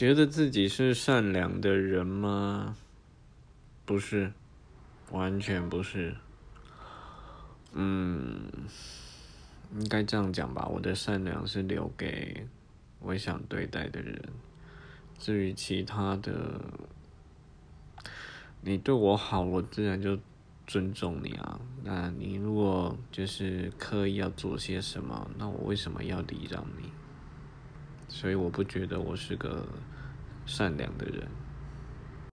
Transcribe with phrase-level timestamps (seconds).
[0.00, 2.74] 觉得自己是善良的人吗？
[3.84, 4.32] 不是，
[5.10, 6.16] 完全不是。
[7.72, 8.50] 嗯，
[9.76, 10.66] 应该这样讲吧。
[10.68, 12.46] 我的善良是留给
[13.00, 14.18] 我想对待的人。
[15.18, 16.62] 至于其他的，
[18.62, 20.18] 你对我好，我自然就
[20.66, 21.60] 尊重你啊。
[21.84, 26.90] 那你如果就是刻意要做些什么，那我为什么要礼让你？
[28.20, 29.66] 所以我不觉得我是个
[30.44, 31.26] 善良的人。